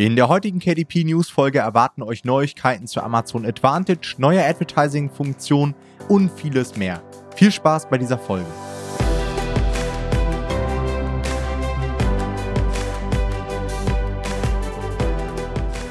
In 0.00 0.14
der 0.14 0.28
heutigen 0.28 0.60
KDP 0.60 1.02
News 1.02 1.28
Folge 1.28 1.58
erwarten 1.58 2.04
euch 2.04 2.24
Neuigkeiten 2.24 2.86
zu 2.86 3.02
Amazon 3.02 3.44
Advantage, 3.44 4.14
neue 4.18 4.44
Advertising-Funktionen 4.44 5.74
und 6.08 6.30
vieles 6.30 6.76
mehr. 6.76 7.02
Viel 7.34 7.50
Spaß 7.50 7.88
bei 7.88 7.98
dieser 7.98 8.16
Folge. 8.16 8.46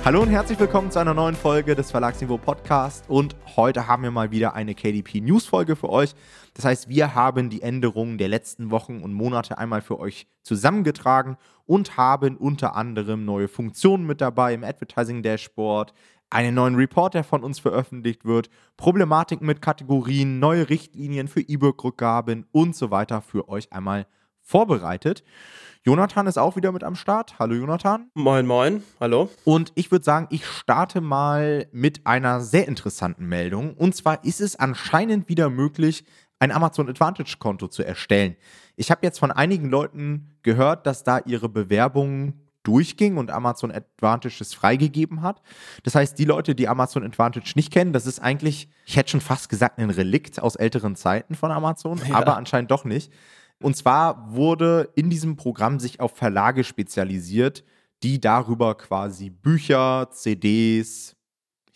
Hallo 0.08 0.22
und 0.22 0.30
herzlich 0.30 0.58
willkommen 0.58 0.90
zu 0.90 1.00
einer 1.00 1.14
neuen 1.14 1.36
Folge 1.36 1.76
des 1.76 1.92
Verlagsniveau 1.92 2.38
Podcast 2.38 3.10
und 3.10 3.36
heute 3.58 3.88
haben 3.88 4.04
wir 4.04 4.12
mal 4.12 4.32
wieder 4.32 4.54
eine 4.54 4.74
KDP 4.74 5.20
News 5.20 5.46
Folge 5.46 5.76
für 5.76 5.90
euch. 5.90 6.14
Das 6.54 6.64
heißt, 6.64 6.88
wir 6.88 7.14
haben 7.14 7.50
die 7.50 7.62
Änderungen 7.62 8.18
der 8.18 8.30
letzten 8.30 8.72
Wochen 8.72 9.02
und 9.02 9.12
Monate 9.12 9.58
einmal 9.58 9.82
für 9.82 10.00
euch 10.00 10.28
zusammengetragen 10.44 11.36
und 11.66 11.98
haben 11.98 12.38
unter 12.38 12.78
anderem 12.78 13.26
neue 13.26 13.50
Funktionen 13.50 14.06
mit 14.06 14.22
dabei 14.22 14.54
im 14.54 14.64
Advertising 14.64 15.24
Dashboard, 15.24 15.94
einen 16.30 16.56
neuen 16.56 16.76
Report, 16.76 17.14
der 17.14 17.26
von 17.26 17.44
uns 17.44 17.60
veröffentlicht 17.60 18.24
wird, 18.24 18.50
Problematiken 18.78 19.46
mit 19.46 19.62
Kategorien, 19.62 20.40
neue 20.40 20.70
Richtlinien 20.70 21.28
für 21.28 21.42
E-Book-Rückgaben 21.42 22.46
und 22.54 22.78
so 22.78 22.92
weiter 22.92 23.22
für 23.22 23.50
euch 23.50 23.74
einmal 23.74 24.08
vorbereitet. 24.48 25.24
Jonathan 25.84 26.26
ist 26.28 26.38
auch 26.38 26.56
wieder 26.56 26.72
mit 26.72 26.84
am 26.84 26.96
Start. 26.96 27.38
Hallo 27.38 27.54
Jonathan. 27.54 28.10
Moin, 28.14 28.46
moin. 28.46 28.84
Hallo. 29.00 29.30
Und 29.44 29.72
ich 29.76 29.92
würde 29.92 30.04
sagen, 30.04 30.28
ich 30.32 30.46
starte 30.46 31.02
mal 31.02 31.68
mit 31.72 32.08
einer 32.08 32.42
sehr 32.42 32.68
interessanten 32.68 33.26
Meldung. 33.28 33.74
Und 33.76 33.96
zwar 33.96 34.24
ist 34.24 34.42
es 34.42 34.58
anscheinend 34.58 35.30
wieder 35.30 35.50
möglich, 35.50 36.06
ein 36.40 36.52
Amazon 36.52 36.90
Advantage 36.90 37.38
Konto 37.40 37.68
zu 37.68 37.84
erstellen. 37.84 38.36
Ich 38.76 38.92
habe 38.92 39.02
jetzt 39.04 39.20
von 39.20 39.32
einigen 39.32 39.70
Leuten 39.70 40.38
gehört, 40.44 40.86
dass 40.86 41.04
da 41.04 41.20
ihre 41.26 41.50
Bewerbungen 41.50 42.48
durchging 42.64 43.18
und 43.18 43.32
Amazon 43.32 43.72
Advantage 43.72 44.38
es 44.42 44.54
freigegeben 44.54 45.22
hat. 45.22 45.42
Das 45.84 45.96
heißt, 45.96 46.20
die 46.20 46.26
Leute, 46.26 46.54
die 46.54 46.68
Amazon 46.68 47.04
Advantage 47.04 47.54
nicht 47.56 47.72
kennen, 47.72 47.94
das 47.94 48.06
ist 48.06 48.20
eigentlich, 48.20 48.70
ich 48.86 48.98
hätte 48.98 49.12
schon 49.12 49.22
fast 49.22 49.48
gesagt, 49.48 49.80
ein 49.80 49.90
Relikt 49.90 50.42
aus 50.42 50.58
älteren 50.58 50.96
Zeiten 50.98 51.36
von 51.36 51.52
Amazon, 51.52 52.00
ja. 52.08 52.16
aber 52.16 52.36
anscheinend 52.36 52.72
doch 52.72 52.84
nicht. 52.84 53.12
Und 53.60 53.76
zwar 53.76 54.34
wurde 54.34 54.90
in 54.96 55.10
diesem 55.10 55.36
Programm 55.36 55.80
sich 55.80 56.00
auf 56.00 56.16
Verlage 56.16 56.64
spezialisiert, 56.64 57.64
die 58.04 58.22
darüber 58.22 58.76
quasi 58.76 59.30
Bücher, 59.30 60.10
CDs, 60.12 61.16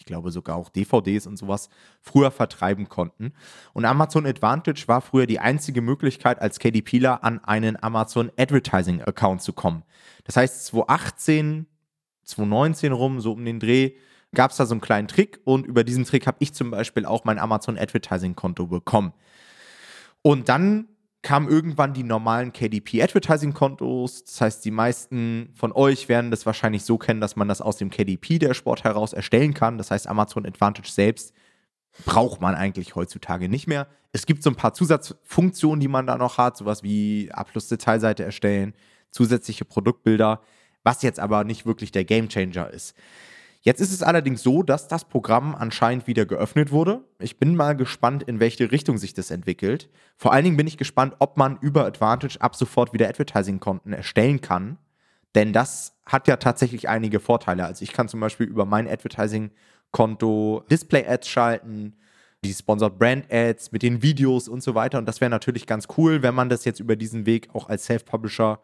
ich 0.01 0.05
glaube 0.05 0.31
sogar 0.31 0.55
auch 0.55 0.69
DVDs 0.69 1.27
und 1.27 1.37
sowas 1.37 1.69
früher 2.01 2.31
vertreiben 2.31 2.89
konnten. 2.89 3.33
Und 3.73 3.85
Amazon 3.85 4.25
Advantage 4.25 4.87
war 4.87 5.01
früher 5.01 5.27
die 5.27 5.39
einzige 5.39 5.81
Möglichkeit, 5.81 6.41
als 6.41 6.59
KDPler 6.59 7.23
an 7.23 7.43
einen 7.43 7.81
Amazon 7.81 8.31
Advertising 8.37 9.01
Account 9.01 9.41
zu 9.41 9.53
kommen. 9.53 9.83
Das 10.23 10.37
heißt, 10.37 10.65
2018, 10.65 11.67
2019 12.23 12.91
rum, 12.91 13.21
so 13.21 13.31
um 13.31 13.45
den 13.45 13.59
Dreh, 13.59 13.91
gab 14.33 14.51
es 14.51 14.57
da 14.57 14.65
so 14.65 14.73
einen 14.73 14.81
kleinen 14.81 15.07
Trick 15.07 15.39
und 15.43 15.65
über 15.65 15.83
diesen 15.83 16.05
Trick 16.05 16.25
habe 16.25 16.37
ich 16.39 16.53
zum 16.53 16.71
Beispiel 16.71 17.05
auch 17.05 17.23
mein 17.23 17.37
Amazon 17.37 17.77
Advertising 17.77 18.35
Konto 18.35 18.67
bekommen. 18.67 19.13
Und 20.23 20.49
dann 20.49 20.87
kamen 21.21 21.49
irgendwann 21.49 21.93
die 21.93 22.03
normalen 22.03 22.51
KDP-Advertising-Kontos. 22.51 24.23
Das 24.23 24.41
heißt, 24.41 24.65
die 24.65 24.71
meisten 24.71 25.51
von 25.55 25.71
euch 25.71 26.09
werden 26.09 26.31
das 26.31 26.45
wahrscheinlich 26.45 26.83
so 26.83 26.97
kennen, 26.97 27.21
dass 27.21 27.35
man 27.35 27.47
das 27.47 27.61
aus 27.61 27.77
dem 27.77 27.91
KDP 27.91 28.39
der 28.39 28.53
Sport 28.53 28.83
heraus 28.83 29.13
erstellen 29.13 29.53
kann. 29.53 29.77
Das 29.77 29.91
heißt, 29.91 30.07
Amazon 30.07 30.45
Advantage 30.45 30.89
selbst 30.91 31.33
braucht 32.05 32.41
man 32.41 32.55
eigentlich 32.55 32.95
heutzutage 32.95 33.49
nicht 33.49 33.67
mehr. 33.67 33.87
Es 34.13 34.25
gibt 34.25 34.43
so 34.43 34.49
ein 34.49 34.55
paar 34.55 34.73
Zusatzfunktionen, 34.73 35.79
die 35.79 35.87
man 35.87 36.07
da 36.07 36.17
noch 36.17 36.37
hat, 36.37 36.57
sowas 36.57 36.83
wie 36.83 37.29
A-Plus-Detailseite 37.31 38.23
erstellen, 38.23 38.73
zusätzliche 39.11 39.65
Produktbilder, 39.65 40.41
was 40.83 41.01
jetzt 41.03 41.19
aber 41.19 41.43
nicht 41.43 41.65
wirklich 41.65 41.91
der 41.91 42.05
Gamechanger 42.05 42.69
ist. 42.71 42.95
Jetzt 43.63 43.79
ist 43.79 43.91
es 43.91 44.01
allerdings 44.01 44.41
so, 44.41 44.63
dass 44.63 44.87
das 44.87 45.05
Programm 45.05 45.53
anscheinend 45.53 46.07
wieder 46.07 46.25
geöffnet 46.25 46.71
wurde. 46.71 47.03
Ich 47.19 47.37
bin 47.37 47.55
mal 47.55 47.75
gespannt, 47.75 48.23
in 48.23 48.39
welche 48.39 48.71
Richtung 48.71 48.97
sich 48.97 49.13
das 49.13 49.29
entwickelt. 49.29 49.87
Vor 50.17 50.33
allen 50.33 50.45
Dingen 50.45 50.57
bin 50.57 50.65
ich 50.65 50.77
gespannt, 50.77 51.15
ob 51.19 51.37
man 51.37 51.59
über 51.61 51.85
Advantage 51.85 52.41
ab 52.41 52.55
sofort 52.55 52.91
wieder 52.91 53.07
Advertising-Konten 53.07 53.93
erstellen 53.93 54.41
kann. 54.41 54.79
Denn 55.35 55.53
das 55.53 55.95
hat 56.07 56.27
ja 56.27 56.37
tatsächlich 56.37 56.89
einige 56.89 57.19
Vorteile. 57.19 57.65
Also 57.65 57.83
ich 57.83 57.93
kann 57.93 58.07
zum 58.07 58.19
Beispiel 58.19 58.47
über 58.47 58.65
mein 58.65 58.87
Advertising-Konto 58.87 60.63
Display-Ads 60.69 61.27
schalten, 61.27 61.93
die 62.43 62.53
Sponsored 62.53 62.97
Brand 62.97 63.31
Ads 63.31 63.71
mit 63.71 63.83
den 63.83 64.01
Videos 64.01 64.47
und 64.47 64.63
so 64.63 64.73
weiter. 64.73 64.97
Und 64.97 65.05
das 65.05 65.21
wäre 65.21 65.29
natürlich 65.29 65.67
ganz 65.67 65.87
cool, 65.97 66.23
wenn 66.23 66.33
man 66.33 66.49
das 66.49 66.65
jetzt 66.65 66.79
über 66.79 66.95
diesen 66.95 67.27
Weg 67.27 67.49
auch 67.53 67.69
als 67.69 67.85
Self-Publisher 67.85 68.59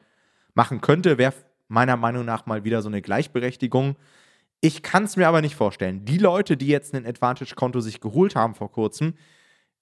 machen 0.56 0.82
könnte. 0.82 1.20
Wäre 1.20 1.34
meiner 1.68 1.98
Meinung 1.98 2.26
nach 2.26 2.48
mal 2.48 2.64
wieder 2.64 2.82
so 2.82 2.90
eine 2.90 3.04
Gleichberechtigung. 3.04 3.96
Ich 4.62 4.82
kann 4.82 5.04
es 5.04 5.16
mir 5.16 5.28
aber 5.28 5.42
nicht 5.42 5.56
vorstellen. 5.56 6.06
Die 6.06 6.18
Leute, 6.18 6.58
die 6.58 6.68
jetzt 6.68 6.94
ein 6.96 7.06
Advantage-Konto 7.06 7.80
sich 7.80 8.02
geholt 8.02 8.36
haben 8.36 8.56
vor 8.56 8.72
kurzem, 8.72 9.14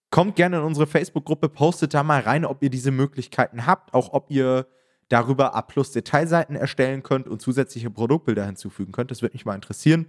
kommt 0.09 0.35
gerne 0.35 0.57
in 0.57 0.63
unsere 0.63 0.87
Facebook-Gruppe, 0.87 1.49
postet 1.49 1.93
da 1.93 2.03
mal 2.03 2.21
rein, 2.21 2.45
ob 2.45 2.61
ihr 2.61 2.69
diese 2.69 2.91
Möglichkeiten 2.91 3.65
habt, 3.65 3.93
auch 3.93 4.13
ob 4.13 4.31
ihr 4.31 4.67
darüber 5.09 5.55
A-Plus-Detailseiten 5.55 6.55
erstellen 6.55 7.03
könnt 7.03 7.27
und 7.27 7.41
zusätzliche 7.41 7.89
Produktbilder 7.89 8.45
hinzufügen 8.45 8.91
könnt. 8.91 9.11
Das 9.11 9.21
würde 9.21 9.33
mich 9.33 9.45
mal 9.45 9.55
interessieren. 9.55 10.07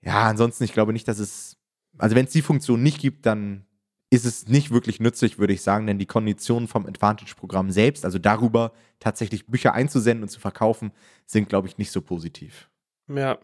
Ja, 0.00 0.24
ansonsten, 0.24 0.64
ich 0.64 0.72
glaube 0.72 0.92
nicht, 0.92 1.06
dass 1.08 1.18
es, 1.18 1.56
also 1.98 2.16
wenn 2.16 2.26
es 2.26 2.32
die 2.32 2.42
Funktion 2.42 2.82
nicht 2.82 3.00
gibt, 3.00 3.26
dann 3.26 3.66
ist 4.10 4.24
es 4.24 4.46
nicht 4.46 4.70
wirklich 4.70 5.00
nützlich, 5.00 5.38
würde 5.38 5.52
ich 5.52 5.62
sagen, 5.62 5.86
denn 5.86 5.98
die 5.98 6.06
Konditionen 6.06 6.68
vom 6.68 6.86
Advantage-Programm 6.86 7.70
selbst, 7.70 8.04
also 8.04 8.18
darüber 8.18 8.72
tatsächlich 9.00 9.46
Bücher 9.46 9.74
einzusenden 9.74 10.22
und 10.22 10.28
zu 10.28 10.40
verkaufen, 10.40 10.92
sind, 11.26 11.48
glaube 11.48 11.68
ich, 11.68 11.76
nicht 11.76 11.90
so 11.90 12.00
positiv. 12.00 12.70
Ja, 13.08 13.38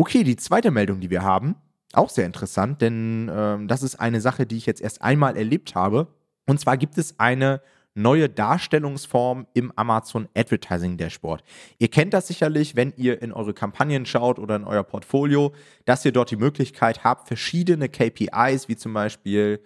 Okay, 0.00 0.22
die 0.22 0.36
zweite 0.36 0.70
Meldung, 0.70 1.00
die 1.00 1.10
wir 1.10 1.22
haben, 1.22 1.56
auch 1.92 2.08
sehr 2.08 2.24
interessant, 2.24 2.80
denn 2.82 3.28
ähm, 3.34 3.66
das 3.66 3.82
ist 3.82 3.96
eine 3.96 4.20
Sache, 4.20 4.46
die 4.46 4.56
ich 4.56 4.64
jetzt 4.64 4.80
erst 4.80 5.02
einmal 5.02 5.36
erlebt 5.36 5.74
habe. 5.74 6.06
Und 6.46 6.60
zwar 6.60 6.76
gibt 6.76 6.98
es 6.98 7.18
eine 7.18 7.60
neue 7.94 8.28
Darstellungsform 8.28 9.48
im 9.54 9.72
Amazon 9.74 10.28
Advertising 10.36 10.98
Dashboard. 10.98 11.42
Ihr 11.78 11.88
kennt 11.88 12.14
das 12.14 12.28
sicherlich, 12.28 12.76
wenn 12.76 12.92
ihr 12.96 13.20
in 13.20 13.32
eure 13.32 13.54
Kampagnen 13.54 14.06
schaut 14.06 14.38
oder 14.38 14.54
in 14.54 14.62
euer 14.62 14.84
Portfolio, 14.84 15.52
dass 15.84 16.04
ihr 16.04 16.12
dort 16.12 16.30
die 16.30 16.36
Möglichkeit 16.36 17.02
habt, 17.02 17.26
verschiedene 17.26 17.88
KPIs, 17.88 18.68
wie 18.68 18.76
zum 18.76 18.94
Beispiel 18.94 19.60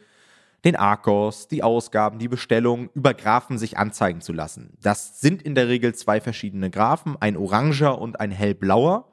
den 0.65 0.77
Arcos, 0.77 1.47
die 1.47 1.63
Ausgaben, 1.63 2.19
die 2.19 2.29
Bestellungen 2.29 2.89
über 2.95 3.13
Graphen 3.13 3.59
sich 3.59 3.77
anzeigen 3.77 4.23
zu 4.23 4.33
lassen. 4.33 4.79
Das 4.81 5.21
sind 5.21 5.43
in 5.43 5.55
der 5.55 5.69
Regel 5.69 5.95
zwei 5.95 6.23
verschiedene 6.23 6.71
Graphen, 6.71 7.19
ein 7.21 7.37
oranger 7.37 7.99
und 7.99 8.19
ein 8.19 8.31
hellblauer. 8.31 9.12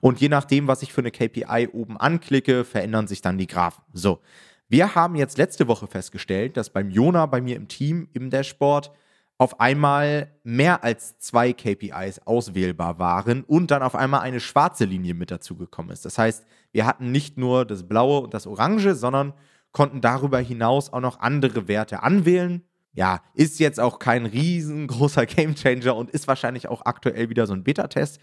Und 0.00 0.20
je 0.20 0.28
nachdem, 0.28 0.66
was 0.66 0.82
ich 0.82 0.92
für 0.92 1.02
eine 1.02 1.10
KPI 1.10 1.68
oben 1.72 1.96
anklicke, 1.98 2.64
verändern 2.64 3.06
sich 3.06 3.20
dann 3.20 3.38
die 3.38 3.46
Graphen. 3.46 3.84
So. 3.92 4.20
Wir 4.68 4.94
haben 4.94 5.16
jetzt 5.16 5.36
letzte 5.36 5.66
Woche 5.66 5.88
festgestellt, 5.88 6.56
dass 6.56 6.70
beim 6.70 6.90
Jona 6.90 7.26
bei 7.26 7.40
mir 7.40 7.56
im 7.56 7.66
Team 7.66 8.08
im 8.12 8.30
Dashboard 8.30 8.92
auf 9.36 9.58
einmal 9.58 10.30
mehr 10.44 10.84
als 10.84 11.18
zwei 11.18 11.52
KPIs 11.52 12.20
auswählbar 12.26 12.98
waren 12.98 13.42
und 13.42 13.70
dann 13.70 13.82
auf 13.82 13.94
einmal 13.94 14.20
eine 14.20 14.38
schwarze 14.38 14.84
Linie 14.84 15.14
mit 15.14 15.30
dazugekommen 15.30 15.90
ist. 15.90 16.04
Das 16.04 16.18
heißt, 16.18 16.44
wir 16.72 16.86
hatten 16.86 17.10
nicht 17.10 17.38
nur 17.38 17.64
das 17.64 17.88
blaue 17.88 18.20
und 18.20 18.34
das 18.34 18.46
orange, 18.46 18.94
sondern 18.94 19.32
konnten 19.72 20.02
darüber 20.02 20.38
hinaus 20.38 20.92
auch 20.92 21.00
noch 21.00 21.20
andere 21.20 21.68
Werte 21.68 22.02
anwählen. 22.02 22.62
Ja, 22.92 23.22
ist 23.34 23.60
jetzt 23.60 23.80
auch 23.80 23.98
kein 23.98 24.26
riesengroßer 24.26 25.26
Gamechanger 25.26 25.96
und 25.96 26.10
ist 26.10 26.28
wahrscheinlich 26.28 26.68
auch 26.68 26.84
aktuell 26.84 27.30
wieder 27.30 27.46
so 27.46 27.54
ein 27.54 27.64
Beta-Test. 27.64 28.20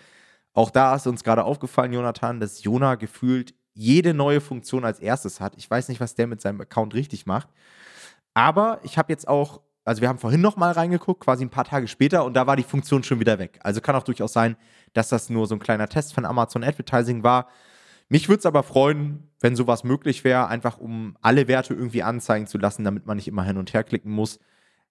Auch 0.53 0.69
da 0.69 0.95
ist 0.95 1.07
uns 1.07 1.23
gerade 1.23 1.43
aufgefallen, 1.43 1.93
Jonathan, 1.93 2.39
dass 2.39 2.63
Jona 2.63 2.95
gefühlt 2.95 3.53
jede 3.73 4.13
neue 4.13 4.41
Funktion 4.41 4.85
als 4.85 4.99
erstes 4.99 5.39
hat. 5.39 5.53
Ich 5.55 5.69
weiß 5.69 5.87
nicht, 5.89 6.01
was 6.01 6.15
der 6.15 6.27
mit 6.27 6.41
seinem 6.41 6.59
Account 6.61 6.95
richtig 6.95 7.27
macht. 7.27 7.47
Aber 8.33 8.79
ich 8.83 8.97
habe 8.97 9.13
jetzt 9.13 9.27
auch, 9.27 9.61
also 9.85 10.01
wir 10.01 10.09
haben 10.09 10.17
vorhin 10.17 10.41
noch 10.41 10.57
mal 10.57 10.71
reingeguckt, 10.71 11.23
quasi 11.23 11.45
ein 11.45 11.49
paar 11.49 11.65
Tage 11.65 11.87
später, 11.87 12.25
und 12.25 12.33
da 12.33 12.47
war 12.47 12.55
die 12.55 12.63
Funktion 12.63 13.03
schon 13.03 13.19
wieder 13.19 13.37
weg. 13.39 13.59
Also 13.61 13.79
kann 13.79 13.95
auch 13.95 14.03
durchaus 14.03 14.33
sein, 14.33 14.57
dass 14.93 15.09
das 15.09 15.29
nur 15.29 15.45
so 15.47 15.55
ein 15.55 15.59
kleiner 15.59 15.87
Test 15.87 16.13
von 16.13 16.25
Amazon 16.25 16.63
Advertising 16.63 17.23
war. 17.23 17.47
Mich 18.09 18.29
würde 18.29 18.39
es 18.39 18.45
aber 18.45 18.63
freuen, 18.63 19.29
wenn 19.39 19.55
sowas 19.55 19.83
möglich 19.83 20.23
wäre, 20.23 20.47
einfach 20.47 20.79
um 20.79 21.15
alle 21.21 21.47
Werte 21.47 21.73
irgendwie 21.73 22.03
anzeigen 22.03 22.47
zu 22.47 22.57
lassen, 22.57 22.83
damit 22.83 23.05
man 23.05 23.17
nicht 23.17 23.27
immer 23.27 23.43
hin 23.43 23.57
und 23.57 23.73
her 23.73 23.83
klicken 23.83 24.11
muss. 24.11 24.39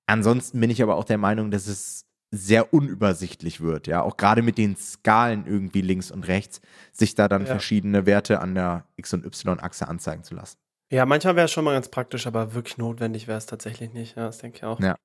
Ansonsten 0.06 0.60
bin 0.60 0.70
ich 0.70 0.82
aber 0.82 0.96
auch 0.96 1.04
der 1.04 1.18
Meinung, 1.18 1.50
dass 1.50 1.66
es 1.66 2.05
sehr 2.30 2.72
unübersichtlich 2.72 3.60
wird, 3.60 3.86
ja, 3.86 4.02
auch 4.02 4.16
gerade 4.16 4.42
mit 4.42 4.58
den 4.58 4.76
Skalen 4.76 5.46
irgendwie 5.46 5.80
links 5.80 6.10
und 6.10 6.26
rechts, 6.28 6.60
sich 6.92 7.14
da 7.14 7.28
dann 7.28 7.42
ja. 7.42 7.46
verschiedene 7.46 8.06
Werte 8.06 8.40
an 8.40 8.54
der 8.54 8.84
X- 8.96 9.14
und 9.14 9.24
Y-Achse 9.24 9.88
anzeigen 9.88 10.24
zu 10.24 10.34
lassen. 10.34 10.56
Ja, 10.90 11.04
manchmal 11.04 11.36
wäre 11.36 11.46
es 11.46 11.52
schon 11.52 11.64
mal 11.64 11.72
ganz 11.72 11.88
praktisch, 11.88 12.26
aber 12.26 12.54
wirklich 12.54 12.78
notwendig 12.78 13.26
wäre 13.26 13.38
es 13.38 13.46
tatsächlich 13.46 13.92
nicht. 13.92 14.16
Ja, 14.16 14.26
das 14.26 14.38
denke 14.38 14.58
ich 14.58 14.64
auch. 14.64 14.80
Ja. 14.80 14.96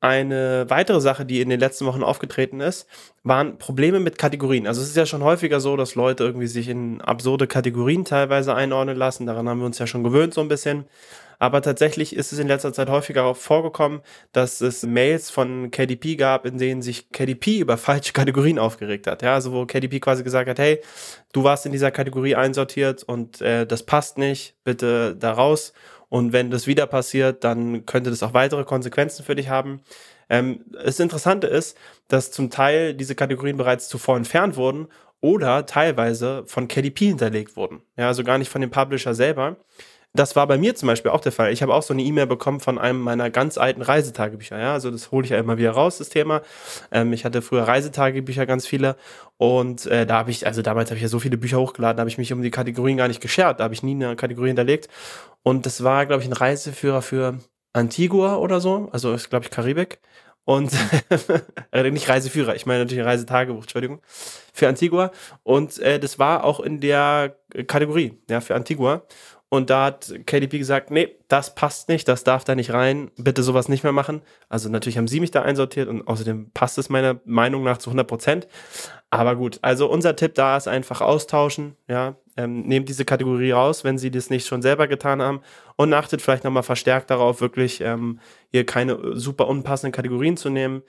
Eine 0.00 0.66
weitere 0.68 1.00
Sache, 1.00 1.24
die 1.24 1.40
in 1.40 1.48
den 1.48 1.58
letzten 1.58 1.86
Wochen 1.86 2.02
aufgetreten 2.02 2.60
ist, 2.60 2.86
waren 3.22 3.56
Probleme 3.56 4.00
mit 4.00 4.18
Kategorien. 4.18 4.66
Also 4.66 4.82
es 4.82 4.88
ist 4.88 4.96
ja 4.96 5.06
schon 5.06 5.22
häufiger 5.22 5.60
so, 5.60 5.76
dass 5.76 5.94
Leute 5.94 6.24
irgendwie 6.24 6.46
sich 6.46 6.68
in 6.68 7.00
absurde 7.00 7.46
Kategorien 7.46 8.04
teilweise 8.04 8.54
einordnen 8.54 8.98
lassen. 8.98 9.24
Daran 9.24 9.48
haben 9.48 9.60
wir 9.60 9.66
uns 9.66 9.78
ja 9.78 9.86
schon 9.86 10.04
gewöhnt 10.04 10.34
so 10.34 10.42
ein 10.42 10.48
bisschen. 10.48 10.84
Aber 11.38 11.62
tatsächlich 11.62 12.14
ist 12.14 12.32
es 12.32 12.38
in 12.38 12.48
letzter 12.48 12.72
Zeit 12.72 12.88
häufiger 12.88 13.34
vorgekommen, 13.34 14.00
dass 14.32 14.60
es 14.60 14.84
Mails 14.84 15.30
von 15.30 15.70
KDP 15.70 16.16
gab, 16.16 16.46
in 16.46 16.58
denen 16.58 16.82
sich 16.82 17.10
KDP 17.10 17.58
über 17.58 17.76
falsche 17.76 18.12
Kategorien 18.12 18.58
aufgeregt 18.58 19.06
hat. 19.06 19.22
Ja, 19.22 19.34
also 19.34 19.52
wo 19.52 19.66
KDP 19.66 20.00
quasi 20.00 20.22
gesagt 20.22 20.48
hat, 20.48 20.58
hey, 20.58 20.80
du 21.32 21.44
warst 21.44 21.66
in 21.66 21.72
dieser 21.72 21.90
Kategorie 21.90 22.34
einsortiert 22.34 23.02
und 23.02 23.40
äh, 23.40 23.66
das 23.66 23.82
passt 23.82 24.18
nicht, 24.18 24.56
bitte 24.64 25.16
da 25.16 25.32
raus. 25.32 25.72
Und 26.08 26.32
wenn 26.32 26.50
das 26.50 26.66
wieder 26.66 26.86
passiert, 26.86 27.42
dann 27.42 27.86
könnte 27.86 28.10
das 28.10 28.22
auch 28.22 28.34
weitere 28.34 28.64
Konsequenzen 28.64 29.24
für 29.24 29.34
dich 29.34 29.48
haben. 29.48 29.80
Ähm, 30.28 30.64
das 30.70 31.00
Interessante 31.00 31.46
ist, 31.46 31.76
dass 32.08 32.30
zum 32.30 32.50
Teil 32.50 32.94
diese 32.94 33.14
Kategorien 33.14 33.56
bereits 33.56 33.88
zuvor 33.88 34.16
entfernt 34.16 34.56
wurden 34.56 34.88
oder 35.20 35.66
teilweise 35.66 36.44
von 36.46 36.68
KDP 36.68 37.06
hinterlegt 37.06 37.56
wurden. 37.56 37.82
Ja, 37.96 38.08
also 38.08 38.24
gar 38.24 38.38
nicht 38.38 38.50
von 38.50 38.60
dem 38.60 38.70
Publisher 38.70 39.14
selber. 39.14 39.56
Das 40.16 40.36
war 40.36 40.46
bei 40.46 40.58
mir 40.58 40.76
zum 40.76 40.86
Beispiel 40.86 41.10
auch 41.10 41.20
der 41.20 41.32
Fall. 41.32 41.52
Ich 41.52 41.60
habe 41.60 41.74
auch 41.74 41.82
so 41.82 41.92
eine 41.92 42.02
E-Mail 42.02 42.28
bekommen 42.28 42.60
von 42.60 42.78
einem 42.78 43.00
meiner 43.00 43.30
ganz 43.30 43.58
alten 43.58 43.82
Reisetagebücher. 43.82 44.56
Ja, 44.56 44.72
also 44.72 44.92
das 44.92 45.10
hole 45.10 45.24
ich 45.24 45.30
ja 45.30 45.38
immer 45.38 45.58
wieder 45.58 45.72
raus, 45.72 45.98
das 45.98 46.08
Thema. 46.08 46.42
Ähm, 46.92 47.12
ich 47.12 47.24
hatte 47.24 47.42
früher 47.42 47.64
Reisetagebücher 47.64 48.46
ganz 48.46 48.64
viele 48.64 48.94
und 49.38 49.86
äh, 49.86 50.06
da 50.06 50.18
habe 50.18 50.30
ich, 50.30 50.46
also 50.46 50.62
damals 50.62 50.90
habe 50.90 50.98
ich 50.98 51.02
ja 51.02 51.08
so 51.08 51.18
viele 51.18 51.36
Bücher 51.36 51.58
hochgeladen, 51.58 51.96
da 51.96 52.02
habe 52.02 52.10
ich 52.10 52.18
mich 52.18 52.32
um 52.32 52.42
die 52.42 52.52
Kategorien 52.52 52.96
gar 52.96 53.08
nicht 53.08 53.20
geschert, 53.20 53.58
da 53.58 53.64
habe 53.64 53.74
ich 53.74 53.82
nie 53.82 53.94
eine 53.96 54.14
Kategorie 54.14 54.48
hinterlegt. 54.48 54.88
Und 55.42 55.66
das 55.66 55.82
war, 55.82 56.06
glaube 56.06 56.22
ich, 56.22 56.28
ein 56.28 56.32
Reiseführer 56.32 57.02
für 57.02 57.38
Antigua 57.72 58.36
oder 58.36 58.60
so, 58.60 58.88
also 58.92 59.12
ist, 59.14 59.30
glaube 59.30 59.46
ich, 59.46 59.50
Karibik. 59.50 59.98
Und 60.44 60.72
äh, 61.72 61.90
nicht 61.90 62.08
Reiseführer, 62.08 62.54
ich 62.54 62.66
meine 62.66 62.84
natürlich 62.84 63.04
Reisetagebuch, 63.04 63.62
Entschuldigung, 63.62 64.00
für 64.52 64.68
Antigua. 64.68 65.10
Und 65.42 65.78
äh, 65.80 65.98
das 65.98 66.18
war 66.18 66.44
auch 66.44 66.60
in 66.60 66.80
der 66.80 67.36
Kategorie, 67.66 68.20
ja, 68.28 68.40
für 68.40 68.54
Antigua. 68.54 69.06
Und 69.54 69.70
da 69.70 69.84
hat 69.84 70.12
KDP 70.26 70.58
gesagt, 70.58 70.90
nee, 70.90 71.14
das 71.28 71.54
passt 71.54 71.88
nicht, 71.88 72.08
das 72.08 72.24
darf 72.24 72.42
da 72.42 72.56
nicht 72.56 72.72
rein, 72.72 73.12
bitte 73.16 73.44
sowas 73.44 73.68
nicht 73.68 73.84
mehr 73.84 73.92
machen. 73.92 74.22
Also 74.48 74.68
natürlich 74.68 74.98
haben 74.98 75.06
sie 75.06 75.20
mich 75.20 75.30
da 75.30 75.42
einsortiert 75.42 75.86
und 75.88 76.08
außerdem 76.08 76.50
passt 76.52 76.76
es 76.76 76.88
meiner 76.88 77.20
Meinung 77.24 77.62
nach 77.62 77.78
zu 77.78 77.90
100 77.90 78.04
Prozent. 78.04 78.48
Aber 79.10 79.36
gut, 79.36 79.60
also 79.62 79.88
unser 79.88 80.16
Tipp 80.16 80.34
da 80.34 80.56
ist 80.56 80.66
einfach 80.66 81.00
austauschen, 81.00 81.76
ja, 81.86 82.16
ähm, 82.36 82.62
nehmt 82.62 82.88
diese 82.88 83.04
Kategorie 83.04 83.52
raus, 83.52 83.84
wenn 83.84 83.96
sie 83.96 84.10
das 84.10 84.28
nicht 84.28 84.44
schon 84.44 84.60
selber 84.60 84.88
getan 84.88 85.22
haben 85.22 85.40
und 85.76 85.94
achtet 85.94 86.20
vielleicht 86.20 86.42
nochmal 86.42 86.64
verstärkt 86.64 87.10
darauf, 87.10 87.40
wirklich 87.40 87.80
ähm, 87.80 88.18
hier 88.50 88.66
keine 88.66 89.16
super 89.16 89.46
unpassenden 89.46 89.92
Kategorien 89.92 90.36
zu 90.36 90.50
nehmen 90.50 90.82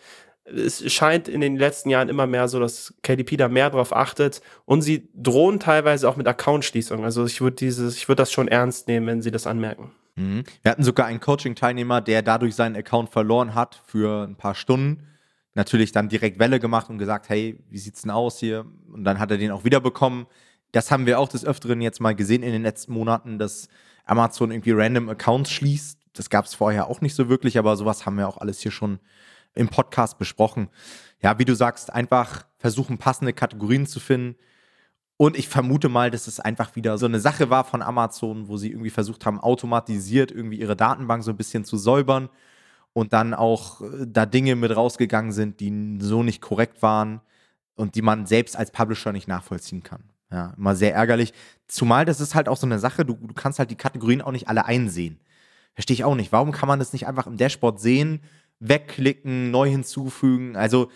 es 0.46 0.92
scheint 0.94 1.28
in 1.28 1.42
den 1.42 1.58
letzten 1.58 1.90
Jahren 1.90 2.08
immer 2.08 2.28
mehr 2.28 2.48
so, 2.48 2.60
dass 2.60 2.94
KDP 3.02 3.36
da 3.36 3.50
mehr 3.50 3.72
drauf 3.72 3.96
achtet 3.96 4.42
und 4.66 4.84
sie 4.84 5.10
drohen 5.16 5.60
teilweise 5.60 6.08
auch 6.08 6.18
mit 6.18 6.28
Account-Schließung. 6.28 7.04
Also 7.04 7.26
ich 7.26 7.42
würde 7.42 7.56
dieses, 7.56 7.98
ich 7.98 8.08
würde 8.08 8.22
das 8.22 8.32
schon 8.32 8.48
ernst 8.48 8.88
nehmen, 8.88 9.08
wenn 9.08 9.22
sie 9.24 9.32
das 9.32 9.48
anmerken. 9.48 9.92
Mhm. 10.16 10.44
Wir 10.62 10.72
hatten 10.72 10.84
sogar 10.84 11.08
einen 11.08 11.20
Coaching-Teilnehmer, 11.20 12.02
der 12.02 12.22
dadurch 12.22 12.56
seinen 12.56 12.76
Account 12.76 13.10
verloren 13.10 13.56
hat 13.56 13.82
für 13.86 14.24
ein 14.28 14.36
paar 14.36 14.54
Stunden. 14.54 15.08
Natürlich 15.56 15.92
dann 15.92 16.10
direkt 16.10 16.38
Welle 16.38 16.60
gemacht 16.60 16.90
und 16.90 17.00
gesagt, 17.00 17.30
hey, 17.30 17.58
wie 17.70 17.78
sieht's 17.80 18.04
denn 18.04 18.12
aus 18.12 18.40
hier? 18.40 18.66
Und 18.92 19.04
dann 19.04 19.20
hat 19.20 19.32
er 19.32 19.38
den 19.38 19.52
auch 19.52 19.64
wiederbekommen. 19.64 20.28
Das 20.74 20.92
haben 20.92 21.06
wir 21.06 21.20
auch 21.20 21.30
des 21.30 21.46
Öfteren 21.46 21.82
jetzt 21.82 22.02
mal 22.02 22.14
gesehen 22.14 22.44
in 22.44 22.52
den 22.52 22.64
letzten 22.64 22.94
Monaten, 22.94 23.40
dass 23.40 23.68
Amazon 24.06 24.52
irgendwie 24.52 24.74
random 24.74 25.10
Accounts 25.10 25.52
schließt. 25.52 25.98
Das 26.14 26.30
gab 26.30 26.46
es 26.46 26.54
vorher 26.54 26.88
auch 26.88 27.02
nicht 27.02 27.16
so 27.16 27.30
wirklich, 27.30 27.58
aber 27.58 27.76
sowas 27.78 28.06
haben 28.06 28.18
wir 28.18 28.28
auch 28.28 28.38
alles 28.38 28.60
hier 28.60 28.72
schon 28.72 29.00
im 29.56 29.70
Podcast 29.70 30.18
besprochen. 30.18 30.70
Ja, 31.22 31.40
wie 31.40 31.46
du 31.46 31.56
sagst, 31.56 31.92
einfach 31.92 32.46
versuchen, 32.58 32.98
passende 32.98 33.34
Kategorien 33.34 33.88
zu 33.88 34.00
finden. 34.00 34.36
Und 35.18 35.38
ich 35.38 35.48
vermute 35.48 35.88
mal, 35.88 36.12
dass 36.12 36.28
es 36.28 36.42
einfach 36.42 36.76
wieder 36.76 36.98
so 36.98 37.06
eine 37.06 37.22
Sache 37.22 37.50
war 37.50 37.64
von 37.64 37.82
Amazon, 37.82 38.50
wo 38.50 38.58
sie 38.58 38.72
irgendwie 38.72 38.90
versucht 38.90 39.26
haben, 39.26 39.40
automatisiert 39.40 40.30
irgendwie 40.30 40.60
ihre 40.60 40.76
Datenbank 40.76 41.24
so 41.24 41.32
ein 41.32 41.38
bisschen 41.38 41.64
zu 41.64 41.78
säubern 41.78 42.30
und 42.92 43.14
dann 43.14 43.34
auch 43.34 43.82
äh, 43.82 44.06
da 44.08 44.26
Dinge 44.26 44.56
mit 44.56 44.76
rausgegangen 44.76 45.32
sind, 45.32 45.62
die 45.62 45.98
so 46.00 46.22
nicht 46.22 46.42
korrekt 46.42 46.82
waren 46.82 47.22
und 47.76 47.96
die 47.96 48.02
man 48.02 48.26
selbst 48.26 48.58
als 48.58 48.72
Publisher 48.72 49.14
nicht 49.14 49.28
nachvollziehen 49.28 49.84
kann. 49.84 50.04
Ja, 50.32 50.54
immer 50.58 50.76
sehr 50.76 50.94
ärgerlich. 50.94 51.34
Zumal 51.68 52.04
das 52.06 52.20
ist 52.20 52.36
halt 52.36 52.50
auch 52.50 52.58
so 52.58 52.66
eine 52.66 52.80
Sache, 52.80 53.06
du, 53.06 53.14
du 53.14 53.34
kannst 53.34 53.60
halt 53.60 53.72
die 53.72 53.76
Kategorien 53.76 54.22
auch 54.22 54.32
nicht 54.32 54.48
alle 54.50 54.66
einsehen. 54.66 55.20
Verstehe 55.76 55.94
ich 55.94 56.04
auch 56.04 56.16
nicht. 56.16 56.32
Warum 56.32 56.52
kann 56.52 56.68
man 56.68 56.80
das 56.80 56.94
nicht 56.94 57.08
einfach 57.08 57.28
im 57.28 57.38
Dashboard 57.38 57.80
sehen? 57.80 58.22
Wegklicken, 58.60 59.52
neu 59.52 59.70
hinzufügen. 59.70 60.56
Also, 60.56 60.90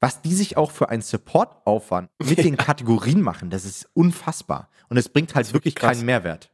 was 0.00 0.22
die 0.22 0.34
sich 0.34 0.56
auch 0.56 0.70
für 0.70 0.88
einen 0.88 1.02
Supportaufwand 1.02 2.10
mit 2.22 2.38
den 2.38 2.56
Kategorien 2.56 3.20
machen, 3.20 3.50
das 3.50 3.64
ist 3.64 3.88
unfassbar. 3.94 4.68
Und 4.88 4.96
es 4.96 5.08
bringt 5.08 5.34
halt 5.34 5.52
wirklich 5.52 5.74
krass. 5.74 5.96
keinen 5.96 6.06
Mehrwert. 6.06 6.50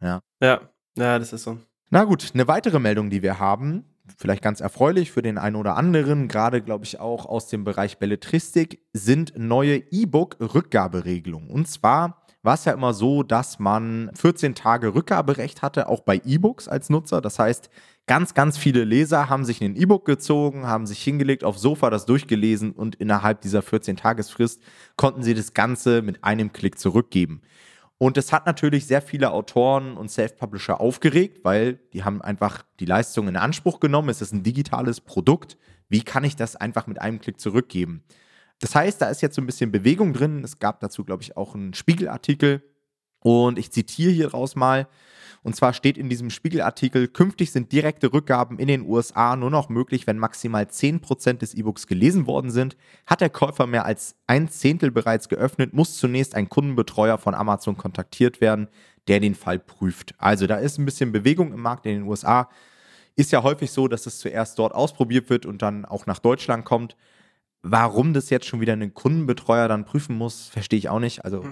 Ja. 0.00 0.20
ja, 0.40 0.60
ja, 0.96 1.18
das 1.18 1.32
ist 1.32 1.44
so. 1.44 1.58
Na 1.90 2.04
gut, 2.04 2.30
eine 2.34 2.48
weitere 2.48 2.78
Meldung, 2.78 3.10
die 3.10 3.22
wir 3.22 3.38
haben, 3.38 3.84
vielleicht 4.16 4.42
ganz 4.42 4.60
erfreulich 4.60 5.10
für 5.10 5.22
den 5.22 5.38
einen 5.38 5.56
oder 5.56 5.76
anderen, 5.76 6.28
gerade 6.28 6.62
glaube 6.62 6.84
ich 6.84 7.00
auch 7.00 7.26
aus 7.26 7.48
dem 7.48 7.64
Bereich 7.64 7.98
Belletristik, 7.98 8.82
sind 8.92 9.34
neue 9.36 9.76
E-Book-Rückgaberegelungen. 9.76 11.50
Und 11.50 11.68
zwar 11.68 12.21
war 12.42 12.54
es 12.54 12.64
ja 12.64 12.72
immer 12.72 12.92
so, 12.92 13.22
dass 13.22 13.58
man 13.58 14.10
14 14.14 14.54
Tage 14.54 14.94
Rückgaberecht 14.94 15.62
hatte, 15.62 15.88
auch 15.88 16.00
bei 16.00 16.20
E-Books 16.24 16.68
als 16.68 16.90
Nutzer. 16.90 17.20
Das 17.20 17.38
heißt, 17.38 17.70
Ganz, 18.06 18.34
ganz 18.34 18.58
viele 18.58 18.82
Leser 18.82 19.28
haben 19.28 19.44
sich 19.44 19.60
ein 19.60 19.76
E-Book 19.76 20.04
gezogen, 20.04 20.66
haben 20.66 20.86
sich 20.86 21.00
hingelegt 21.02 21.44
aufs 21.44 21.62
Sofa, 21.62 21.88
das 21.88 22.04
durchgelesen 22.04 22.72
und 22.72 22.96
innerhalb 22.96 23.42
dieser 23.42 23.60
14-Tagesfrist 23.60 24.60
konnten 24.96 25.22
sie 25.22 25.34
das 25.34 25.54
Ganze 25.54 26.02
mit 26.02 26.24
einem 26.24 26.52
Klick 26.52 26.80
zurückgeben. 26.80 27.42
Und 27.98 28.16
das 28.16 28.32
hat 28.32 28.44
natürlich 28.46 28.88
sehr 28.88 29.02
viele 29.02 29.30
Autoren 29.30 29.96
und 29.96 30.10
Self-Publisher 30.10 30.80
aufgeregt, 30.80 31.44
weil 31.44 31.74
die 31.92 32.02
haben 32.02 32.20
einfach 32.20 32.64
die 32.80 32.86
Leistung 32.86 33.28
in 33.28 33.36
Anspruch 33.36 33.78
genommen. 33.78 34.08
Es 34.08 34.20
ist 34.20 34.32
ein 34.32 34.42
digitales 34.42 35.00
Produkt. 35.00 35.56
Wie 35.88 36.02
kann 36.02 36.24
ich 36.24 36.34
das 36.34 36.56
einfach 36.56 36.88
mit 36.88 37.00
einem 37.00 37.20
Klick 37.20 37.38
zurückgeben? 37.38 38.02
Das 38.62 38.76
heißt, 38.76 39.02
da 39.02 39.08
ist 39.08 39.22
jetzt 39.22 39.34
so 39.34 39.42
ein 39.42 39.46
bisschen 39.46 39.72
Bewegung 39.72 40.12
drin. 40.12 40.44
Es 40.44 40.60
gab 40.60 40.78
dazu, 40.78 41.04
glaube 41.04 41.24
ich, 41.24 41.36
auch 41.36 41.56
einen 41.56 41.74
Spiegelartikel. 41.74 42.62
Und 43.18 43.58
ich 43.58 43.72
zitiere 43.72 44.12
hier 44.12 44.30
raus 44.30 44.54
mal. 44.54 44.86
Und 45.42 45.56
zwar 45.56 45.72
steht 45.72 45.98
in 45.98 46.08
diesem 46.08 46.30
Spiegelartikel, 46.30 47.08
künftig 47.08 47.50
sind 47.50 47.72
direkte 47.72 48.12
Rückgaben 48.12 48.60
in 48.60 48.68
den 48.68 48.82
USA 48.82 49.34
nur 49.34 49.50
noch 49.50 49.68
möglich, 49.68 50.06
wenn 50.06 50.16
maximal 50.16 50.62
10% 50.62 51.38
des 51.38 51.54
E-Books 51.54 51.88
gelesen 51.88 52.28
worden 52.28 52.52
sind. 52.52 52.76
Hat 53.04 53.20
der 53.20 53.30
Käufer 53.30 53.66
mehr 53.66 53.84
als 53.84 54.14
ein 54.28 54.48
Zehntel 54.48 54.92
bereits 54.92 55.28
geöffnet, 55.28 55.72
muss 55.72 55.96
zunächst 55.96 56.36
ein 56.36 56.48
Kundenbetreuer 56.48 57.18
von 57.18 57.34
Amazon 57.34 57.76
kontaktiert 57.76 58.40
werden, 58.40 58.68
der 59.08 59.18
den 59.18 59.34
Fall 59.34 59.58
prüft. 59.58 60.14
Also 60.18 60.46
da 60.46 60.58
ist 60.58 60.78
ein 60.78 60.84
bisschen 60.84 61.10
Bewegung 61.10 61.52
im 61.52 61.60
Markt 61.60 61.86
in 61.86 61.94
den 61.94 62.02
USA. 62.04 62.48
Ist 63.16 63.32
ja 63.32 63.42
häufig 63.42 63.72
so, 63.72 63.88
dass 63.88 64.06
es 64.06 64.20
zuerst 64.20 64.56
dort 64.60 64.72
ausprobiert 64.72 65.28
wird 65.30 65.46
und 65.46 65.62
dann 65.62 65.84
auch 65.84 66.06
nach 66.06 66.20
Deutschland 66.20 66.64
kommt. 66.64 66.96
Warum 67.62 68.12
das 68.12 68.30
jetzt 68.30 68.46
schon 68.46 68.60
wieder 68.60 68.72
ein 68.72 68.92
Kundenbetreuer 68.92 69.68
dann 69.68 69.84
prüfen 69.84 70.16
muss, 70.16 70.48
verstehe 70.48 70.78
ich 70.78 70.88
auch 70.88 70.98
nicht. 70.98 71.24
Also 71.24 71.44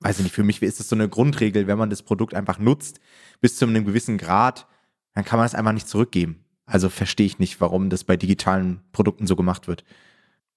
weiß 0.00 0.18
ich 0.18 0.24
nicht, 0.24 0.34
für 0.34 0.42
mich 0.42 0.60
ist 0.62 0.80
das 0.80 0.88
so 0.88 0.96
eine 0.96 1.08
Grundregel, 1.08 1.66
wenn 1.66 1.78
man 1.78 1.90
das 1.90 2.02
Produkt 2.02 2.34
einfach 2.34 2.58
nutzt 2.58 2.98
bis 3.40 3.56
zu 3.56 3.66
einem 3.66 3.84
gewissen 3.84 4.18
Grad, 4.18 4.66
dann 5.14 5.24
kann 5.24 5.38
man 5.38 5.46
es 5.46 5.54
einfach 5.54 5.72
nicht 5.72 5.88
zurückgeben. 5.88 6.44
Also 6.64 6.88
verstehe 6.88 7.26
ich 7.26 7.38
nicht, 7.38 7.60
warum 7.60 7.90
das 7.90 8.04
bei 8.04 8.16
digitalen 8.16 8.80
Produkten 8.92 9.26
so 9.26 9.36
gemacht 9.36 9.68
wird. 9.68 9.84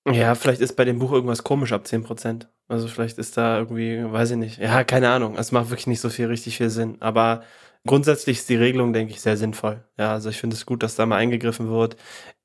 Ja, 0.08 0.36
vielleicht 0.36 0.62
ist 0.62 0.76
bei 0.76 0.86
dem 0.86 1.00
Buch 1.00 1.12
irgendwas 1.12 1.44
komisch 1.44 1.74
ab 1.74 1.86
10%. 1.86 2.48
Also 2.68 2.88
vielleicht 2.88 3.18
ist 3.18 3.38
da 3.38 3.58
irgendwie, 3.58 4.04
weiß 4.04 4.32
ich 4.32 4.38
nicht. 4.38 4.58
Ja, 4.60 4.84
keine 4.84 5.10
Ahnung. 5.10 5.36
Es 5.38 5.52
macht 5.52 5.70
wirklich 5.70 5.88
nicht 5.88 6.00
so 6.00 6.10
viel 6.10 6.28
richtig 6.28 6.58
viel 6.58 6.70
Sinn. 6.70 6.98
Aber 7.02 7.44
grundsätzlich 7.86 8.38
ist 8.38 8.50
die 8.50 8.56
Regelung, 8.56 8.94
denke 8.94 9.14
ich, 9.14 9.22
sehr 9.22 9.36
sinnvoll. 9.36 9.84
Ja, 9.98 10.14
also 10.14 10.30
ich 10.30 10.38
finde 10.38 10.56
es 10.56 10.66
gut, 10.66 10.84
dass 10.84 10.96
da 10.96 11.06
mal 11.06 11.18
eingegriffen 11.18 11.70
wird. 11.70 11.98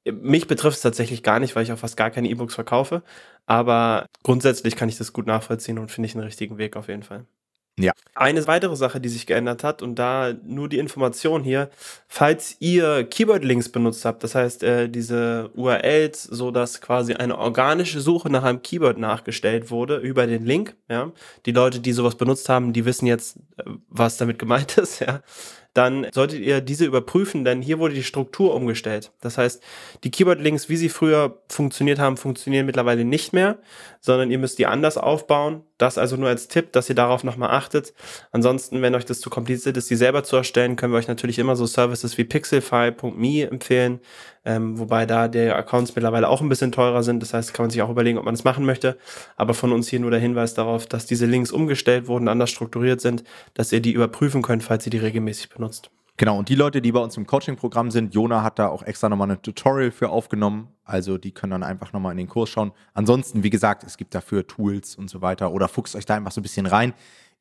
Mich 0.04 0.47
betrifft 0.47 0.76
es 0.76 0.83
tatsächlich 0.83 1.23
gar 1.23 1.40
nicht, 1.40 1.54
weil 1.57 1.64
ich 1.64 1.73
auch 1.73 1.78
fast 1.78 1.97
gar 1.97 2.11
keine 2.11 2.28
E-Books 2.28 2.54
verkaufe. 2.54 3.02
Aber 3.47 4.07
grundsätzlich 4.23 4.76
kann 4.76 4.88
ich 4.88 4.99
das 4.99 5.12
gut 5.12 5.26
nachvollziehen 5.26 5.78
und 5.78 5.90
finde 5.90 6.07
ich 6.07 6.14
einen 6.14 6.25
richtigen 6.25 6.59
Weg 6.59 6.76
auf 6.76 6.88
jeden 6.88 7.02
Fall. 7.02 7.26
Ja. 7.78 7.92
Eine 8.14 8.47
weitere 8.47 8.76
Sache, 8.76 9.00
die 9.00 9.09
sich 9.09 9.26
geändert 9.26 9.64
hat, 9.64 9.80
und 9.80 9.95
da 9.95 10.35
nur 10.45 10.69
die 10.69 10.78
Information 10.78 11.42
hier, 11.42 11.71
falls 12.09 12.57
ihr 12.61 13.04
Keyword-Links 13.04 13.71
benutzt 13.71 14.04
habt, 14.04 14.23
das 14.23 14.35
heißt 14.35 14.62
äh, 14.62 14.88
diese 14.88 15.50
URLs, 15.54 16.25
so 16.25 16.50
dass 16.50 16.80
quasi 16.80 17.14
eine 17.14 17.38
organische 17.38 18.00
Suche 18.00 18.28
nach 18.28 18.42
einem 18.42 18.62
Keyword 18.62 18.99
nachgestellt 18.99 19.71
wurde 19.71 19.97
über 19.97 20.26
den 20.26 20.45
Link, 20.45 20.76
ja. 20.88 21.12
Die 21.47 21.52
Leute, 21.52 21.80
die 21.80 21.92
sowas 21.92 22.16
benutzt 22.16 22.49
haben, 22.49 22.73
die 22.73 22.85
wissen 22.85 23.07
jetzt, 23.07 23.38
äh, 23.57 23.64
was 23.88 24.19
damit 24.19 24.38
gemeint 24.38 24.76
ist, 24.78 25.00
ja 25.00 25.23
dann 25.74 26.06
solltet 26.12 26.40
ihr 26.40 26.60
diese 26.60 26.84
überprüfen, 26.84 27.44
denn 27.44 27.62
hier 27.62 27.78
wurde 27.78 27.94
die 27.94 28.02
Struktur 28.02 28.54
umgestellt. 28.54 29.12
Das 29.20 29.38
heißt, 29.38 29.62
die 30.02 30.10
Keyword-Links, 30.10 30.68
wie 30.68 30.76
sie 30.76 30.88
früher 30.88 31.40
funktioniert 31.48 32.00
haben, 32.00 32.16
funktionieren 32.16 32.66
mittlerweile 32.66 33.04
nicht 33.04 33.32
mehr, 33.32 33.58
sondern 34.00 34.30
ihr 34.30 34.38
müsst 34.38 34.58
die 34.58 34.66
anders 34.66 34.98
aufbauen. 34.98 35.62
Das 35.78 35.96
also 35.96 36.16
nur 36.16 36.28
als 36.28 36.48
Tipp, 36.48 36.72
dass 36.72 36.88
ihr 36.88 36.96
darauf 36.96 37.22
nochmal 37.22 37.50
achtet. 37.50 37.94
Ansonsten, 38.32 38.82
wenn 38.82 38.94
euch 38.94 39.04
das 39.04 39.20
zu 39.20 39.30
kompliziert 39.30 39.76
ist, 39.76 39.88
die 39.90 39.96
selber 39.96 40.24
zu 40.24 40.36
erstellen, 40.36 40.76
können 40.76 40.92
wir 40.92 40.98
euch 40.98 41.08
natürlich 41.08 41.38
immer 41.38 41.54
so 41.54 41.66
Services 41.66 42.18
wie 42.18 42.24
pixelfy.me 42.24 43.48
empfehlen, 43.48 44.00
ähm, 44.44 44.78
wobei 44.78 45.06
da 45.06 45.28
die 45.28 45.50
Accounts 45.50 45.94
mittlerweile 45.94 46.28
auch 46.28 46.40
ein 46.40 46.49
bisschen 46.49 46.73
teurer 46.73 47.02
sind. 47.02 47.23
Das 47.23 47.35
heißt, 47.35 47.52
kann 47.52 47.64
man 47.64 47.70
sich 47.70 47.82
auch 47.82 47.90
überlegen, 47.90 48.18
ob 48.18 48.25
man 48.25 48.35
das 48.35 48.44
machen 48.44 48.64
möchte. 48.64 48.99
Aber 49.37 49.54
von 49.54 49.73
uns 49.73 49.88
hier 49.88 50.00
nur 50.00 50.11
der 50.11 50.20
Hinweis 50.20 50.54
darauf, 50.54 50.87
dass 50.87 51.06
diese 51.06 51.26
Links 51.26 51.52
umgestellt 51.52 52.09
wurden, 52.09 52.28
anders 52.28 52.50
strukturiert 52.50 53.00
sind, 53.00 53.25
dass 53.54 53.73
ihr 53.73 53.80
die 53.80 53.92
überprüfen 53.92 54.42
könnt, 54.42 54.62
falls 54.62 54.87
ihr 54.87 54.90
die 54.90 54.99
regelmäßig 54.99 55.50
benutzt. 55.50 55.90
Genau, 56.20 56.38
und 56.38 56.50
die 56.50 56.54
Leute, 56.54 56.82
die 56.82 56.92
bei 56.92 57.00
uns 57.00 57.16
im 57.16 57.26
Coaching-Programm 57.26 57.90
sind, 57.90 58.14
Jona 58.14 58.42
hat 58.42 58.59
da 58.59 58.68
auch 58.68 58.82
extra 58.82 59.09
nochmal 59.09 59.30
ein 59.30 59.40
Tutorial 59.40 59.90
für 59.90 60.11
aufgenommen. 60.11 60.68
Also 60.85 61.16
die 61.16 61.32
können 61.32 61.52
dann 61.52 61.62
einfach 61.62 61.94
nochmal 61.94 62.12
in 62.12 62.18
den 62.18 62.28
Kurs 62.28 62.50
schauen. 62.50 62.73
Ansonsten, 62.92 63.42
wie 63.42 63.49
gesagt, 63.49 63.85
es 63.85 63.97
gibt 63.97 64.14
dafür 64.14 64.47
Tools 64.47 64.97
und 64.97 65.09
so 65.09 65.23
weiter 65.23 65.50
oder 65.50 65.66
fuchst 65.66 65.97
euch 65.97 66.04
da 66.04 66.16
einfach 66.16 66.32
so 66.32 66.40
ein 66.40 66.42
bisschen 66.42 66.66
rein. 66.66 66.92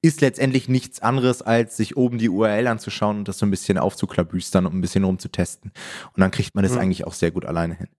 Ist 0.02 0.22
letztendlich 0.22 0.70
nichts 0.70 1.02
anderes, 1.02 1.42
als 1.42 1.76
sich 1.76 1.98
oben 1.98 2.18
die 2.18 2.30
URL 2.30 2.68
anzuschauen 2.68 3.20
und 3.20 3.28
das 3.28 3.38
so 3.38 3.46
ein 3.46 3.52
bisschen 3.52 3.78
aufzuklabüstern, 3.78 4.66
um 4.66 4.78
ein 4.78 4.82
bisschen 4.82 5.04
rumzutesten. 5.04 5.72
Und 6.14 6.22
dann 6.22 6.32
kriegt 6.32 6.56
man 6.56 6.64
das 6.64 6.74
mhm. 6.74 6.80
eigentlich 6.80 7.06
auch 7.06 7.14
sehr 7.14 7.32
gut 7.32 7.46
alleine 7.46 7.76
hin. 7.76 7.90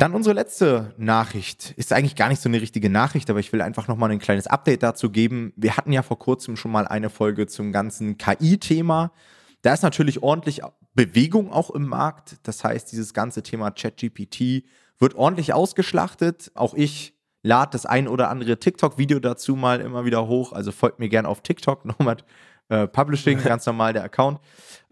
Dann 0.00 0.14
unsere 0.14 0.34
letzte 0.34 0.94
Nachricht. 0.96 1.72
Ist 1.76 1.92
eigentlich 1.92 2.16
gar 2.16 2.30
nicht 2.30 2.40
so 2.40 2.48
eine 2.48 2.60
richtige 2.60 2.88
Nachricht, 2.88 3.28
aber 3.28 3.38
ich 3.38 3.52
will 3.52 3.60
einfach 3.60 3.86
nochmal 3.86 4.10
ein 4.10 4.18
kleines 4.18 4.46
Update 4.46 4.82
dazu 4.82 5.10
geben. 5.10 5.52
Wir 5.56 5.76
hatten 5.76 5.92
ja 5.92 6.02
vor 6.02 6.18
kurzem 6.18 6.56
schon 6.56 6.72
mal 6.72 6.88
eine 6.88 7.10
Folge 7.10 7.46
zum 7.46 7.70
ganzen 7.70 8.16
KI-Thema. 8.16 9.12
Da 9.60 9.74
ist 9.74 9.82
natürlich 9.82 10.22
ordentlich 10.22 10.62
Bewegung 10.94 11.52
auch 11.52 11.70
im 11.70 11.86
Markt. 11.86 12.36
Das 12.44 12.64
heißt, 12.64 12.90
dieses 12.90 13.12
ganze 13.12 13.42
Thema 13.42 13.70
ChatGPT 13.70 14.64
wird 14.98 15.16
ordentlich 15.16 15.52
ausgeschlachtet. 15.52 16.50
Auch 16.54 16.72
ich 16.72 17.14
lade 17.42 17.70
das 17.72 17.86
ein 17.86 18.08
oder 18.08 18.30
andere 18.30 18.58
TikTok-Video 18.58 19.18
dazu 19.20 19.56
mal 19.56 19.80
immer 19.80 20.04
wieder 20.04 20.26
hoch. 20.26 20.52
Also 20.52 20.72
folgt 20.72 20.98
mir 20.98 21.08
gerne 21.08 21.28
auf 21.28 21.42
TikTok, 21.42 21.84
Nomad 21.98 22.24
äh, 22.68 22.86
Publishing, 22.86 23.42
ganz 23.44 23.66
normal 23.66 23.92
der 23.92 24.04
Account. 24.04 24.40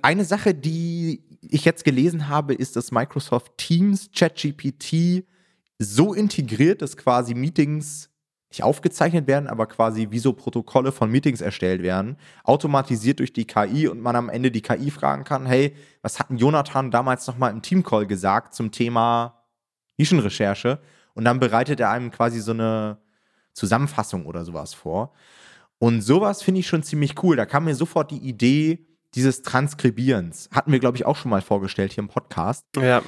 Eine 0.03 0.25
Sache, 0.25 0.55
die 0.55 1.23
ich 1.41 1.65
jetzt 1.65 1.85
gelesen 1.85 2.29
habe, 2.29 2.55
ist, 2.55 2.77
dass 2.77 2.91
Microsoft 2.91 3.57
Teams 3.57 4.11
ChatGPT 4.15 5.25
so 5.79 6.13
integriert, 6.13 6.83
dass 6.83 6.97
quasi 6.97 7.35
Meetings 7.35 8.11
nicht 8.51 8.63
aufgezeichnet 8.63 9.27
werden, 9.27 9.47
aber 9.47 9.67
quasi 9.67 10.09
wie 10.11 10.19
so 10.19 10.33
Protokolle 10.33 10.91
von 10.91 11.11
Meetings 11.11 11.41
erstellt 11.41 11.83
werden, 11.83 12.17
automatisiert 12.45 13.19
durch 13.19 13.33
die 13.33 13.47
KI 13.47 13.89
und 13.89 14.01
man 14.01 14.17
am 14.17 14.31
Ende 14.31 14.51
die 14.51 14.63
KI 14.63 14.91
fragen 14.91 15.25
kann, 15.25 15.45
hey, 15.45 15.75
was 16.01 16.19
hat 16.19 16.31
denn 16.31 16.39
Jonathan 16.39 16.91
damals 16.91 17.27
nochmal 17.27 17.53
im 17.53 17.61
Teamcall 17.61 18.07
gesagt 18.07 18.55
zum 18.55 18.73
Thema 18.73 19.45
Nischenrecherche? 19.99 20.81
Und 21.19 21.25
dann 21.25 21.41
bereitet 21.41 21.81
er 21.81 21.91
einem 21.91 22.13
quasi 22.13 22.39
so 22.39 22.53
eine 22.53 22.99
Zusammenfassung 23.53 24.25
oder 24.25 24.45
sowas 24.45 24.73
vor. 24.73 25.15
Und 25.79 26.01
sowas 26.01 26.45
finde 26.45 26.61
ich 26.61 26.69
schon 26.69 26.85
ziemlich 26.85 27.21
cool. 27.25 27.35
Da 27.35 27.45
kam 27.45 27.65
mir 27.65 27.75
sofort 27.75 28.13
die 28.13 28.19
Idee 28.19 28.87
dieses 29.17 29.43
Transkribierens. 29.43 30.49
Hatten 30.53 30.71
wir, 30.71 30.79
glaube 30.79 30.97
ich, 30.97 31.07
auch 31.07 31.17
schon 31.17 31.33
mal 31.33 31.43
vorgestellt 31.43 31.93
hier 31.93 32.05
im 32.05 32.09
Podcast. 32.09 32.65
Ja 32.77 33.03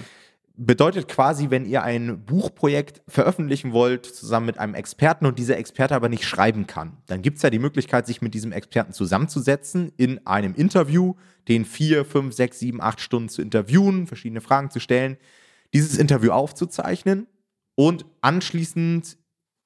bedeutet 0.57 1.09
quasi, 1.09 1.49
wenn 1.49 1.65
ihr 1.65 1.85
ein 1.85 2.23
Buchprojekt 2.27 3.01
veröffentlichen 3.09 3.73
wollt, 3.73 4.05
zusammen 4.05 4.45
mit 4.45 4.59
einem 4.59 4.75
Experten 4.75 5.25
und 5.25 5.39
dieser 5.39 5.57
Experte 5.57 5.95
aber 5.95 6.11
nicht 6.11 6.25
schreiben 6.25 6.67
kann, 6.67 6.99
dann 7.07 7.23
gibt 7.23 7.39
es 7.39 7.43
ja 7.43 7.49
die 7.49 7.59
Möglichkeit, 7.59 8.07
sich 8.07 8.21
mit 8.21 8.35
diesem 8.35 8.53
Experten 8.53 8.93
zusammenzusetzen, 8.93 9.91
in 9.97 10.27
einem 10.27 10.55
Interview, 10.55 11.15
den 11.49 11.65
vier, 11.65 12.05
fünf, 12.05 12.35
sechs, 12.35 12.59
sieben, 12.59 12.83
acht 12.83 13.01
Stunden 13.01 13.31
zu 13.31 13.41
interviewen, 13.41 14.07
verschiedene 14.07 14.43
Fragen 14.43 14.71
zu 14.71 14.81
stellen, 14.81 15.17
dieses 15.73 15.97
Interview 15.97 16.33
aufzuzeichnen 16.33 17.27
und 17.81 18.05
anschließend 18.21 19.17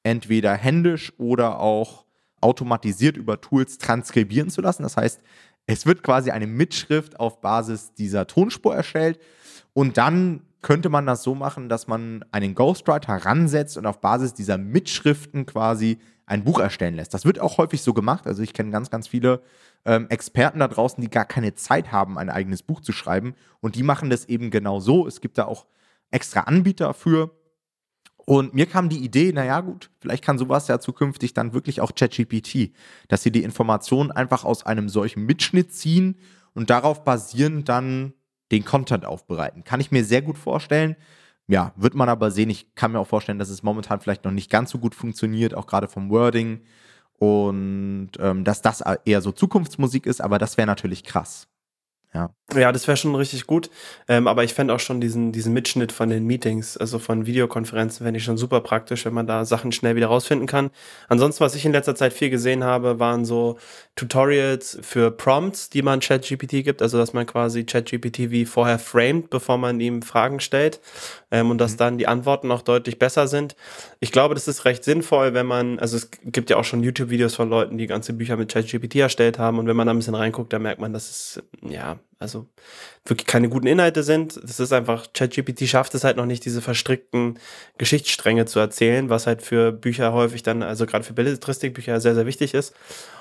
entweder 0.05 0.55
händisch 0.55 1.13
oder 1.19 1.59
auch 1.59 2.05
automatisiert 2.41 3.17
über 3.17 3.41
Tools 3.41 3.79
transkribieren 3.79 4.51
zu 4.51 4.61
lassen. 4.61 4.85
Das 4.85 4.97
heißt, 4.97 5.21
es 5.67 5.85
wird 5.85 6.05
quasi 6.05 6.31
eine 6.31 6.47
Mitschrift 6.47 7.19
auf 7.19 7.41
Basis 7.41 7.93
dieser 7.95 8.29
Tonspur 8.29 8.73
erstellt 8.73 9.19
und 9.73 9.99
dann 9.99 10.43
könnte 10.63 10.91
man 10.91 11.07
das 11.07 11.25
so 11.25 11.35
machen, 11.35 11.69
dass 11.69 11.89
man 11.89 12.25
einen 12.31 12.55
Ghostwriter 12.55 13.17
ransetzt 13.17 13.77
und 13.79 13.85
auf 13.85 14.01
Basis 14.01 14.33
dieser 14.33 14.59
Mitschriften 14.59 15.45
quasi 15.45 15.99
ein 16.25 16.45
Buch 16.45 16.61
erstellen 16.61 16.95
lässt. 16.95 17.15
Das 17.15 17.25
wird 17.25 17.41
auch 17.41 17.59
häufig 17.59 17.83
so 17.83 17.95
gemacht. 17.95 18.29
Also 18.29 18.45
ich 18.45 18.53
kenne 18.53 18.71
ganz, 18.71 18.91
ganz 18.91 19.09
viele 19.09 19.43
ähm, 19.85 20.07
Experten 20.09 20.61
da 20.61 20.69
draußen, 20.69 21.03
die 21.03 21.11
gar 21.11 21.25
keine 21.25 21.57
Zeit 21.57 21.91
haben, 21.91 22.17
ein 22.17 22.31
eigenes 22.31 22.63
Buch 22.63 22.81
zu 22.81 22.93
schreiben. 22.93 23.35
Und 23.61 23.75
die 23.75 23.83
machen 23.83 24.09
das 24.09 24.27
eben 24.27 24.53
genau 24.53 24.79
so. 24.79 25.05
Es 25.05 25.21
gibt 25.21 25.37
da 25.37 25.47
auch 25.47 25.67
extra 26.13 26.43
Anbieter 26.43 26.95
für. 26.95 27.33
Und 28.27 28.55
mir 28.55 28.67
kam 28.67 28.89
die 28.89 28.99
Idee, 28.99 29.33
naja 29.33 29.61
gut, 29.61 29.91
vielleicht 30.01 30.25
kann 30.25 30.39
sowas 30.39 30.69
ja 30.69 30.81
zukünftig 30.81 31.35
dann 31.35 31.53
wirklich 31.53 31.81
auch 31.81 31.95
ChatGPT, 31.95 32.73
dass 33.09 33.23
sie 33.23 33.31
die 33.31 33.43
Informationen 33.43 34.11
einfach 34.11 34.45
aus 34.45 34.65
einem 34.65 34.89
solchen 34.89 35.27
Mitschnitt 35.27 35.73
ziehen 35.75 36.17
und 36.55 36.71
darauf 36.71 37.05
basierend 37.05 37.69
dann 37.69 38.15
den 38.51 38.65
Content 38.65 39.05
aufbereiten. 39.05 39.65
Kann 39.65 39.81
ich 39.81 39.91
mir 39.91 40.05
sehr 40.05 40.23
gut 40.23 40.39
vorstellen. 40.39 40.97
Ja, 41.47 41.73
wird 41.77 41.95
man 41.95 42.09
aber 42.09 42.31
sehen. 42.31 42.49
Ich 42.49 42.75
kann 42.75 42.93
mir 42.93 43.01
auch 43.01 43.07
vorstellen, 43.07 43.39
dass 43.39 43.51
es 43.51 43.63
momentan 43.63 44.01
vielleicht 44.01 44.25
noch 44.25 44.33
nicht 44.33 44.51
ganz 44.51 44.71
so 44.71 44.79
gut 44.79 44.95
funktioniert, 44.95 45.55
auch 45.55 45.67
gerade 45.67 45.89
vom 45.89 46.09
Wording. 46.09 46.63
Und 47.19 48.13
ähm, 48.19 48.45
dass 48.45 48.63
das 48.63 48.83
eher 49.05 49.21
so 49.21 49.33
Zukunftsmusik 49.33 50.07
ist, 50.07 50.21
aber 50.21 50.39
das 50.39 50.57
wäre 50.57 50.67
natürlich 50.67 51.05
krass. 51.05 51.49
Ja. 52.15 52.31
Ja, 52.55 52.71
das 52.71 52.87
wäre 52.87 52.97
schon 52.97 53.15
richtig 53.17 53.47
gut. 53.47 53.71
Ähm, 54.07 54.29
aber 54.29 54.45
ich 54.45 54.55
fände 54.55 54.73
auch 54.73 54.79
schon 54.79 55.01
diesen, 55.01 55.33
diesen 55.33 55.53
Mitschnitt 55.53 55.91
von 55.91 56.11
den 56.11 56.25
Meetings, 56.27 56.77
also 56.77 57.01
von 57.01 57.27
Videokonferenzen, 57.27 58.05
fände 58.05 58.19
ich 58.19 58.25
schon 58.25 58.37
super 58.37 58.61
praktisch, 58.61 59.05
wenn 59.05 59.15
man 59.15 59.27
da 59.27 59.45
Sachen 59.45 59.73
schnell 59.73 59.97
wieder 59.97 60.07
rausfinden 60.07 60.47
kann. 60.47 60.71
Ansonsten, 61.09 61.43
was 61.43 61.57
ich 61.57 61.65
in 61.65 61.73
letzter 61.73 61.97
Zeit 61.97 62.13
viel 62.13 62.31
gesehen 62.31 62.63
habe, 62.63 63.01
waren 63.01 63.25
so 63.25 63.59
Tutorials 63.97 64.79
für 64.83 65.11
Prompts, 65.11 65.71
die 65.71 65.83
man 65.83 65.99
ChatGPT 66.01 66.63
gibt, 66.63 66.83
also 66.83 66.99
dass 66.99 67.15
man 67.15 67.27
quasi 67.27 67.65
ChatGPT 67.65 68.31
wie 68.31 68.45
vorher 68.45 68.79
framed, 68.79 69.31
bevor 69.31 69.59
man 69.59 69.81
ihm 69.81 70.03
Fragen 70.03 70.39
stellt 70.39 70.81
ähm, 71.35 71.51
und 71.51 71.59
dass 71.59 71.73
mhm. 71.73 71.79
dann 71.79 71.99
die 71.99 72.07
Antworten 72.07 72.53
auch 72.53 72.63
deutlich 72.63 73.01
besser 73.01 73.27
sind. 73.27 73.57
Ich 73.99 74.13
glaube, 74.13 74.35
das 74.35 74.47
ist 74.47 74.65
recht 74.65 74.85
sinnvoll, 74.85 75.35
wenn 75.35 75.47
man, 75.47 75.81
also 75.81 75.97
es 75.97 76.11
gibt 76.23 76.49
ja 76.49 76.57
auch 76.57 76.65
schon 76.65 76.85
YouTube-Videos 76.85 77.35
von 77.35 77.51
Leuten, 77.51 77.77
die 77.77 77.89
ganze 77.89 78.13
Bücher 78.13 78.37
mit 78.37 78.53
ChatGPT 78.53 78.97
erstellt 78.97 79.39
haben 79.39 79.59
und 79.59 79.67
wenn 79.67 79.77
man 79.77 79.89
da 79.89 79.93
ein 79.93 79.99
bisschen 79.99 80.15
reinguckt, 80.15 80.53
dann 80.53 80.63
merkt 80.63 80.81
man, 80.81 80.93
dass 80.93 81.11
es, 81.11 81.43
ja, 81.69 81.99
also 82.25 82.47
wirklich 83.05 83.27
keine 83.27 83.49
guten 83.49 83.67
Inhalte 83.67 84.03
sind. 84.03 84.41
Das 84.43 84.59
ist 84.59 84.73
einfach, 84.73 85.13
ChatGPT 85.13 85.69
schafft 85.69 85.95
es 85.95 86.05
halt 86.05 86.17
noch 86.17 86.27
nicht, 86.27 86.45
diese 86.45 86.63
verstrickten 86.63 87.39
Geschichtsstränge 87.79 88.47
zu 88.47 88.59
erzählen, 88.59 89.11
was 89.11 89.27
halt 89.27 89.43
für 89.43 89.73
Bücher 89.73 90.13
häufig 90.13 90.43
dann, 90.43 90.63
also 90.63 90.87
gerade 90.87 91.05
für 91.05 91.13
Belletristikbücher 91.13 92.01
sehr, 92.01 92.15
sehr 92.15 92.27
wichtig 92.27 92.55
ist. 92.55 92.75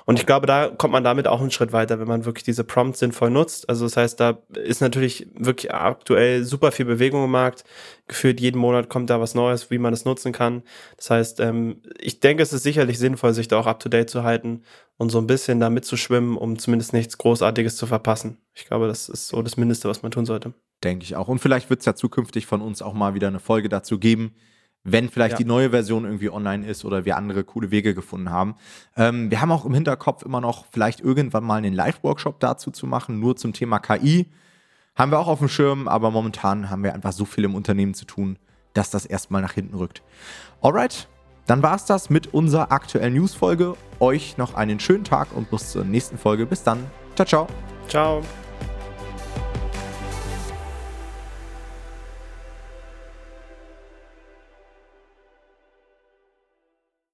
Und 0.05 0.19
ich 0.19 0.25
glaube, 0.25 0.47
da 0.47 0.69
kommt 0.69 0.93
man 0.93 1.03
damit 1.03 1.27
auch 1.27 1.41
einen 1.41 1.51
Schritt 1.51 1.71
weiter, 1.73 1.99
wenn 1.99 2.07
man 2.07 2.25
wirklich 2.25 2.43
diese 2.43 2.63
Prompts 2.63 2.99
sinnvoll 2.99 3.29
nutzt. 3.29 3.69
Also 3.69 3.85
das 3.85 3.97
heißt, 3.97 4.19
da 4.19 4.39
ist 4.53 4.81
natürlich 4.81 5.27
wirklich 5.35 5.73
aktuell 5.73 6.43
super 6.43 6.71
viel 6.71 6.85
Bewegung 6.85 7.25
im 7.25 7.31
Markt. 7.31 7.63
Gefühlt 8.07 8.39
jeden 8.39 8.59
Monat 8.59 8.89
kommt 8.89 9.09
da 9.09 9.21
was 9.21 9.35
Neues, 9.35 9.69
wie 9.69 9.77
man 9.77 9.93
es 9.93 10.05
nutzen 10.05 10.31
kann. 10.31 10.63
Das 10.97 11.09
heißt, 11.09 11.39
ähm, 11.39 11.81
ich 11.99 12.19
denke, 12.19 12.43
es 12.43 12.51
ist 12.51 12.63
sicherlich 12.63 12.99
sinnvoll, 12.99 13.33
sich 13.33 13.47
da 13.47 13.57
auch 13.59 13.67
up-to-date 13.67 14.09
zu 14.09 14.23
halten 14.23 14.63
und 14.97 15.09
so 15.09 15.19
ein 15.19 15.27
bisschen 15.27 15.59
da 15.59 15.69
mitzuschwimmen, 15.69 16.37
um 16.37 16.57
zumindest 16.59 16.93
nichts 16.93 17.17
Großartiges 17.17 17.75
zu 17.77 17.87
verpassen. 17.87 18.37
Ich 18.53 18.65
glaube, 18.65 18.87
das 18.87 19.09
ist 19.09 19.27
so 19.27 19.41
das 19.41 19.57
Mindeste, 19.57 19.89
was 19.89 20.03
man 20.03 20.11
tun 20.11 20.25
sollte. 20.25 20.53
Denke 20.83 21.03
ich 21.03 21.15
auch. 21.15 21.27
Und 21.27 21.39
vielleicht 21.39 21.69
wird 21.69 21.79
es 21.79 21.85
ja 21.85 21.95
zukünftig 21.95 22.45
von 22.45 22.61
uns 22.61 22.81
auch 22.81 22.93
mal 22.93 23.13
wieder 23.13 23.27
eine 23.27 23.39
Folge 23.39 23.69
dazu 23.69 23.99
geben, 23.99 24.35
wenn 24.83 25.09
vielleicht 25.09 25.33
ja. 25.33 25.37
die 25.37 25.45
neue 25.45 25.69
Version 25.69 26.03
irgendwie 26.03 26.29
online 26.29 26.67
ist 26.67 26.83
oder 26.83 27.05
wir 27.05 27.15
andere 27.15 27.43
coole 27.43 27.71
Wege 27.71 27.95
gefunden 27.95 28.29
haben. 28.29 28.55
Ähm, 28.97 29.31
wir 29.31 29.39
haben 29.39 29.51
auch 29.51 29.65
im 29.65 29.73
Hinterkopf 29.73 30.23
immer 30.23 30.41
noch 30.41 30.65
vielleicht 30.71 30.99
irgendwann 30.99 31.43
mal 31.43 31.55
einen 31.55 31.73
Live-Workshop 31.73 32.39
dazu 32.39 32.69
zu 32.69 32.85
machen, 32.85 33.19
nur 33.19 33.37
zum 33.37 33.53
Thema 33.53 33.79
KI. 33.79 34.31
Haben 34.95 35.11
wir 35.11 35.19
auch 35.19 35.27
auf 35.27 35.39
dem 35.39 35.47
Schirm, 35.47 35.87
aber 35.87 36.11
momentan 36.11 36.69
haben 36.69 36.83
wir 36.83 36.93
einfach 36.93 37.13
so 37.13 37.25
viel 37.25 37.45
im 37.45 37.55
Unternehmen 37.55 37.93
zu 37.93 38.05
tun, 38.05 38.37
dass 38.73 38.89
das 38.89 39.05
erstmal 39.05 39.41
nach 39.41 39.53
hinten 39.53 39.75
rückt. 39.75 40.03
Alright, 40.61 41.07
dann 41.45 41.61
war 41.61 41.75
es 41.75 41.85
das 41.85 42.09
mit 42.09 42.33
unserer 42.33 42.71
aktuellen 42.71 43.13
News-Folge. 43.15 43.75
Euch 43.99 44.37
noch 44.37 44.53
einen 44.55 44.79
schönen 44.79 45.03
Tag 45.03 45.29
und 45.35 45.49
bis 45.49 45.71
zur 45.71 45.83
nächsten 45.83 46.17
Folge. 46.17 46.45
Bis 46.45 46.63
dann. 46.63 46.85
Ciao, 47.15 47.25
ciao. 47.25 47.47
Ciao. 47.87 48.21